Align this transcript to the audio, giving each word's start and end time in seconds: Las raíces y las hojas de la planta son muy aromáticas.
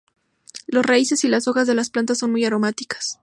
Las 0.65 0.83
raíces 0.83 1.23
y 1.25 1.27
las 1.27 1.47
hojas 1.47 1.67
de 1.67 1.75
la 1.75 1.83
planta 1.83 2.15
son 2.15 2.31
muy 2.31 2.43
aromáticas. 2.43 3.19